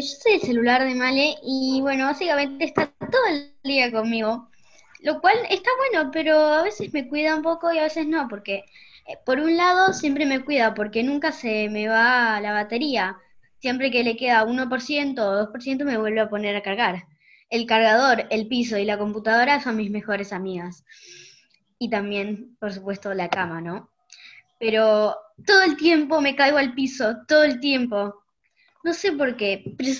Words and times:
Yo 0.00 0.02
soy 0.02 0.32
el 0.34 0.40
celular 0.42 0.84
de 0.84 0.94
Male 0.94 1.36
y 1.42 1.80
bueno, 1.80 2.04
básicamente 2.04 2.66
está 2.66 2.86
todo 2.86 3.26
el 3.30 3.50
día 3.64 3.90
conmigo. 3.90 4.50
Lo 5.00 5.20
cual 5.20 5.38
está 5.48 5.70
bueno, 5.78 6.10
pero 6.12 6.38
a 6.38 6.62
veces 6.62 6.92
me 6.92 7.08
cuida 7.08 7.34
un 7.34 7.42
poco 7.42 7.72
y 7.72 7.78
a 7.78 7.84
veces 7.84 8.06
no, 8.06 8.28
porque 8.28 8.64
eh, 9.06 9.16
por 9.24 9.38
un 9.40 9.56
lado 9.56 9.94
siempre 9.94 10.26
me 10.26 10.44
cuida 10.44 10.74
porque 10.74 11.02
nunca 11.02 11.32
se 11.32 11.70
me 11.70 11.88
va 11.88 12.40
la 12.40 12.52
batería. 12.52 13.16
Siempre 13.58 13.90
que 13.90 14.04
le 14.04 14.16
queda 14.16 14.44
1% 14.44 15.18
o 15.18 15.52
2% 15.52 15.84
me 15.84 15.96
vuelve 15.96 16.20
a 16.20 16.28
poner 16.28 16.56
a 16.56 16.62
cargar. 16.62 17.06
El 17.48 17.66
cargador, 17.66 18.26
el 18.30 18.48
piso 18.48 18.76
y 18.76 18.84
la 18.84 18.98
computadora 18.98 19.62
son 19.62 19.76
mis 19.76 19.90
mejores 19.90 20.32
amigas. 20.32 20.84
Y 21.78 21.88
también, 21.88 22.56
por 22.60 22.72
supuesto, 22.72 23.14
la 23.14 23.28
cama, 23.28 23.62
¿no? 23.62 23.88
Pero 24.58 25.16
todo 25.46 25.62
el 25.62 25.76
tiempo 25.76 26.20
me 26.20 26.36
caigo 26.36 26.58
al 26.58 26.74
piso, 26.74 27.16
todo 27.26 27.44
el 27.44 27.60
tiempo. 27.60 28.25
No 28.86 28.94
sé 28.94 29.10
por 29.10 29.36
qué, 29.36 29.64
pero 29.76 29.90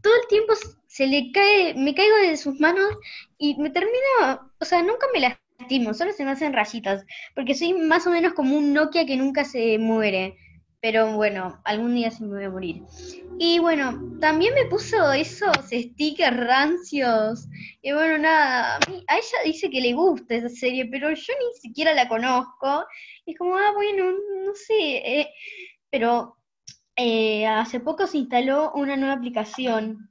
todo 0.00 0.14
el 0.14 0.28
tiempo 0.28 0.52
se 0.86 1.08
le 1.08 1.32
cae, 1.32 1.74
me 1.74 1.92
caigo 1.92 2.16
de 2.18 2.36
sus 2.36 2.60
manos 2.60 2.96
y 3.36 3.56
me 3.56 3.68
termino, 3.68 4.52
o 4.60 4.64
sea, 4.64 4.80
nunca 4.80 5.08
me 5.12 5.18
lastimo, 5.18 5.92
solo 5.92 6.12
se 6.12 6.24
me 6.24 6.30
hacen 6.30 6.52
rayitas, 6.52 7.04
porque 7.34 7.56
soy 7.56 7.74
más 7.74 8.06
o 8.06 8.12
menos 8.12 8.34
como 8.34 8.56
un 8.56 8.72
Nokia 8.72 9.06
que 9.06 9.16
nunca 9.16 9.44
se 9.44 9.76
muere. 9.76 10.36
Pero 10.80 11.16
bueno, 11.16 11.60
algún 11.64 11.96
día 11.96 12.12
sí 12.12 12.22
me 12.22 12.36
voy 12.36 12.44
a 12.44 12.50
morir. 12.50 12.82
Y 13.38 13.58
bueno, 13.58 14.00
también 14.20 14.54
me 14.54 14.66
puso 14.66 15.12
esos 15.12 15.56
stickers 15.72 16.36
rancios. 16.36 17.48
Y 17.82 17.92
bueno, 17.92 18.18
nada, 18.18 18.76
a 18.76 19.16
ella 19.16 19.38
dice 19.44 19.68
que 19.70 19.80
le 19.80 19.94
gusta 19.94 20.36
esa 20.36 20.48
serie, 20.48 20.86
pero 20.86 21.08
yo 21.10 21.32
ni 21.40 21.60
siquiera 21.60 21.92
la 21.94 22.08
conozco. 22.08 22.84
Y 23.26 23.32
es 23.32 23.38
como, 23.38 23.56
ah, 23.56 23.72
bueno, 23.74 24.12
no 24.44 24.54
sé. 24.54 25.20
Eh, 25.20 25.28
pero 25.90 26.36
eh, 26.96 27.46
hace 27.46 27.80
poco 27.80 28.06
se 28.06 28.18
instaló 28.18 28.72
una 28.74 28.96
nueva 28.96 29.14
aplicación. 29.14 30.10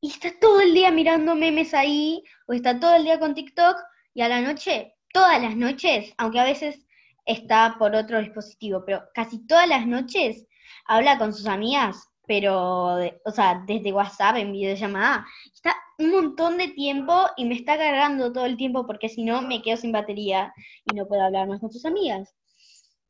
Y 0.00 0.10
está 0.10 0.30
todo 0.40 0.60
el 0.60 0.74
día 0.74 0.90
mirando 0.90 1.34
memes 1.34 1.74
ahí, 1.74 2.22
o 2.46 2.52
está 2.52 2.78
todo 2.78 2.94
el 2.94 3.04
día 3.04 3.18
con 3.18 3.34
TikTok, 3.34 3.76
y 4.14 4.22
a 4.22 4.28
la 4.28 4.40
noche, 4.40 4.94
todas 5.12 5.40
las 5.42 5.56
noches, 5.56 6.12
aunque 6.18 6.40
a 6.40 6.44
veces 6.44 6.86
está 7.26 7.76
por 7.78 7.94
otro 7.94 8.20
dispositivo, 8.20 8.84
pero 8.84 9.02
casi 9.14 9.46
todas 9.46 9.68
las 9.68 9.86
noches 9.86 10.46
habla 10.86 11.18
con 11.18 11.34
sus 11.34 11.46
amigas, 11.46 12.08
pero, 12.26 12.96
o 13.24 13.30
sea, 13.32 13.62
desde 13.66 13.92
WhatsApp 13.92 14.36
en 14.36 14.52
videollamada. 14.52 15.26
Está 15.52 15.74
un 15.98 16.10
montón 16.10 16.58
de 16.58 16.68
tiempo 16.68 17.26
y 17.36 17.44
me 17.44 17.54
está 17.54 17.76
cargando 17.76 18.32
todo 18.32 18.46
el 18.46 18.56
tiempo 18.56 18.86
porque 18.86 19.08
si 19.08 19.24
no 19.24 19.42
me 19.42 19.62
quedo 19.62 19.76
sin 19.76 19.92
batería 19.92 20.52
y 20.84 20.94
no 20.94 21.06
puedo 21.06 21.22
hablar 21.22 21.48
más 21.48 21.60
con 21.60 21.72
sus 21.72 21.84
amigas. 21.84 22.34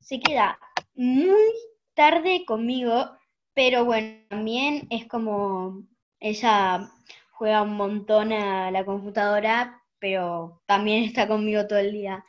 Se 0.01 0.21
queda 0.21 0.59
muy 0.95 1.53
tarde 1.99 2.45
conmigo, 2.47 3.11
pero 3.55 3.85
bueno, 3.85 4.21
también 4.29 4.87
es 4.89 5.09
como 5.09 5.83
ella 6.21 6.93
juega 7.33 7.63
un 7.63 7.75
montón 7.75 8.33
a 8.33 8.71
la 8.71 8.85
computadora, 8.85 9.83
pero 9.99 10.63
también 10.67 11.03
está 11.03 11.27
conmigo 11.27 11.67
todo 11.67 11.81
el 11.81 11.91
día 11.91 12.25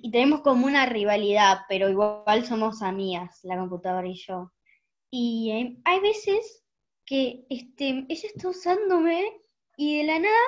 y 0.00 0.10
tenemos 0.10 0.40
como 0.40 0.64
una 0.66 0.86
rivalidad, 0.86 1.58
pero 1.68 1.90
igual 1.90 2.46
somos 2.46 2.80
amigas, 2.80 3.40
la 3.42 3.58
computadora 3.58 4.08
y 4.08 4.14
yo. 4.14 4.50
Y 5.10 5.78
hay, 5.84 6.00
veces 6.00 6.64
que 7.04 7.44
este, 7.50 8.06
ella 8.08 8.28
está 8.34 8.48
usándome 8.48 9.30
y 9.76 9.98
de 9.98 10.04
la 10.04 10.18
nada 10.18 10.46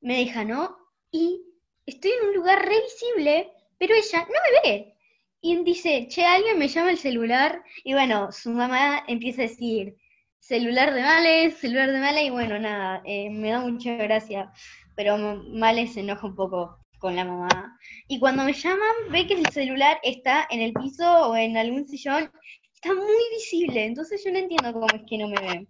me 0.00 0.18
deja, 0.18 0.44
¿no? 0.44 0.76
Y 1.10 1.42
estoy 1.84 2.12
en 2.12 2.28
un 2.28 2.34
lugar 2.36 2.64
re 2.64 2.80
visible, 2.80 3.52
pero 3.76 3.96
ella 3.96 4.20
no 4.20 4.26
me 4.28 4.70
ve. 4.70 4.97
Y 5.40 5.62
dice, 5.64 6.08
che, 6.08 6.24
alguien 6.24 6.58
me 6.58 6.68
llama 6.68 6.90
el 6.90 6.98
celular. 6.98 7.62
Y 7.84 7.92
bueno, 7.94 8.32
su 8.32 8.50
mamá 8.50 9.04
empieza 9.06 9.42
a 9.42 9.46
decir, 9.46 9.96
celular 10.40 10.94
de 10.94 11.02
Male, 11.02 11.50
celular 11.52 11.92
de 11.92 12.00
Male. 12.00 12.24
Y 12.24 12.30
bueno, 12.30 12.58
nada, 12.58 13.02
eh, 13.04 13.30
me 13.30 13.50
da 13.50 13.60
mucha 13.60 13.96
gracia. 13.96 14.52
Pero 14.96 15.16
Male 15.18 15.86
se 15.86 16.00
enoja 16.00 16.26
un 16.26 16.34
poco 16.34 16.78
con 16.98 17.16
la 17.16 17.24
mamá. 17.24 17.78
Y 18.08 18.18
cuando 18.18 18.44
me 18.44 18.52
llaman, 18.52 19.10
ve 19.10 19.26
que 19.26 19.34
el 19.34 19.46
celular 19.46 19.98
está 20.02 20.46
en 20.50 20.60
el 20.60 20.72
piso 20.72 21.28
o 21.28 21.36
en 21.36 21.56
algún 21.56 21.86
sillón, 21.86 22.30
está 22.74 22.94
muy 22.94 23.16
visible, 23.34 23.84
entonces 23.84 24.22
yo 24.24 24.32
no 24.32 24.38
entiendo 24.38 24.72
cómo 24.72 24.86
es 24.92 25.02
que 25.08 25.18
no 25.18 25.28
me 25.28 25.40
ven. 25.40 25.68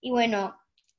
Y 0.00 0.10
bueno, 0.10 0.56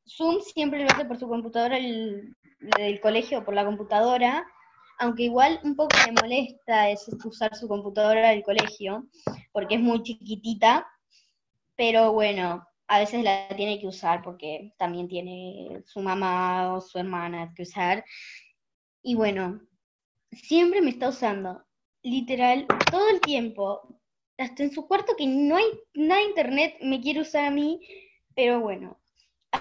Zoom 0.07 0.41
siempre 0.41 0.79
lo 0.79 0.85
hace 0.85 1.05
por 1.05 1.17
su 1.17 1.27
computadora 1.27 1.77
el, 1.77 2.35
del 2.77 2.99
colegio, 2.99 3.43
por 3.45 3.53
la 3.53 3.65
computadora, 3.65 4.45
aunque 4.99 5.23
igual 5.23 5.59
un 5.63 5.75
poco 5.75 5.95
me 6.05 6.21
molesta 6.21 6.89
es 6.89 7.07
usar 7.23 7.55
su 7.55 7.67
computadora 7.67 8.29
del 8.29 8.43
colegio, 8.43 9.07
porque 9.51 9.75
es 9.75 9.81
muy 9.81 10.03
chiquitita, 10.03 10.87
pero 11.75 12.13
bueno, 12.13 12.67
a 12.87 12.99
veces 12.99 13.23
la 13.23 13.47
tiene 13.55 13.79
que 13.79 13.87
usar 13.87 14.21
porque 14.21 14.73
también 14.77 15.07
tiene 15.07 15.81
su 15.85 16.01
mamá 16.01 16.73
o 16.75 16.81
su 16.81 16.97
hermana 16.99 17.53
que 17.55 17.63
usar, 17.63 18.03
y 19.01 19.15
bueno, 19.15 19.61
siempre 20.31 20.81
me 20.81 20.91
está 20.91 21.09
usando, 21.09 21.63
literal, 22.01 22.65
todo 22.89 23.09
el 23.09 23.19
tiempo, 23.21 23.99
hasta 24.37 24.63
en 24.63 24.71
su 24.71 24.87
cuarto 24.87 25.15
que 25.17 25.27
no 25.27 25.55
hay 25.55 25.65
nada 25.93 26.21
de 26.21 26.27
internet, 26.27 26.77
me 26.81 27.01
quiere 27.01 27.21
usar 27.21 27.45
a 27.45 27.51
mí, 27.51 27.79
pero 28.35 28.59
bueno. 28.59 28.99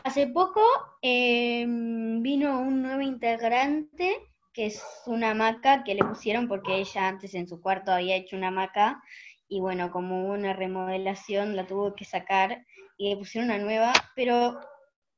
Hace 0.05 0.27
poco 0.27 0.63
em, 1.03 2.23
vino 2.23 2.61
un 2.61 2.81
nuevo 2.81 3.03
integrante, 3.03 4.32
que 4.53 4.67
es 4.67 4.83
una 5.07 5.31
hamaca 5.31 5.85
que 5.85 5.95
le 5.95 6.05
pusieron 6.05 6.49
porque 6.49 6.77
ella 6.77 7.09
antes 7.09 7.35
en 7.35 7.49
su 7.49 7.61
cuarto 7.61 7.93
había 7.93 8.17
hecho 8.17 8.37
una 8.37 8.49
hamaca 8.49 9.03
y 9.49 9.61
bueno, 9.61 9.91
como 9.91 10.25
hubo 10.25 10.33
una 10.33 10.55
remodelación 10.55 11.57
la 11.57 11.67
tuvo 11.67 11.95
que 11.95 12.07
sacar 12.07 12.65
y 12.97 13.11
le 13.11 13.17
pusieron 13.19 13.51
una 13.51 13.59
nueva, 13.59 13.93
pero, 14.17 14.61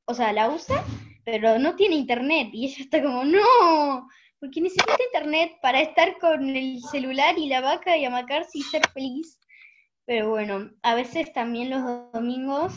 o 0.05 0.13
sea, 0.13 0.33
la 0.33 0.49
usa, 0.49 0.83
pero 1.23 1.57
no 1.59 1.75
tiene 1.77 1.95
internet. 1.95 2.49
Y 2.51 2.65
ella 2.65 2.83
está 2.83 3.01
como, 3.01 3.23
no, 3.23 4.07
porque 4.39 4.59
necesita 4.59 4.97
internet 5.13 5.53
para 5.61 5.79
estar 5.79 6.17
con 6.19 6.49
el 6.49 6.81
celular 6.91 7.37
y 7.37 7.47
la 7.47 7.61
vaca 7.61 7.95
y 7.95 8.03
amacarse 8.03 8.57
y 8.57 8.63
ser 8.63 8.81
feliz. 8.89 9.39
Pero 10.05 10.29
bueno, 10.29 10.69
a 10.83 10.95
veces 10.95 11.31
también 11.31 11.69
los 11.69 12.11
domingos 12.11 12.73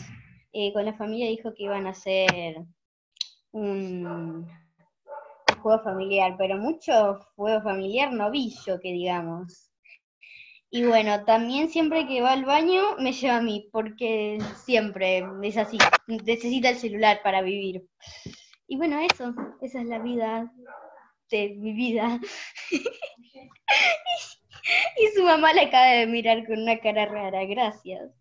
eh, 0.53 0.71
con 0.71 0.85
la 0.85 0.93
familia 0.93 1.27
dijo 1.27 1.53
que 1.53 1.63
iban 1.63 1.87
a 1.87 1.91
hacer 1.91 2.63
un, 3.51 4.47
juego 5.59 5.83
familiar, 5.83 6.35
pero 6.37 6.57
mucho 6.57 7.19
juego 7.35 7.61
familiar 7.61 8.11
novillo, 8.13 8.79
que 8.81 8.91
digamos. 8.91 9.69
Y 10.71 10.85
bueno, 10.85 11.25
también 11.25 11.69
siempre 11.69 12.07
que 12.07 12.21
va 12.21 12.33
al 12.33 12.45
baño 12.45 12.95
me 12.99 13.11
lleva 13.11 13.37
a 13.37 13.41
mí, 13.41 13.69
porque 13.71 14.37
siempre 14.55 15.25
es 15.41 15.57
así, 15.57 15.77
necesita 16.07 16.69
el 16.69 16.77
celular 16.77 17.21
para 17.23 17.41
vivir. 17.41 17.87
Y 18.67 18.77
bueno, 18.77 18.99
eso, 18.99 19.33
esa 19.61 19.81
es 19.81 19.87
la 19.87 19.97
vida 19.97 20.51
de 21.31 21.55
mi 21.57 21.73
vida. 21.73 22.19
y 24.97 25.07
su 25.15 25.23
mamá 25.23 25.53
le 25.53 25.61
acaba 25.61 25.87
de 25.87 26.05
mirar 26.05 26.45
con 26.45 26.61
una 26.61 26.79
cara 26.79 27.07
rara, 27.07 27.45
gracias. 27.45 28.11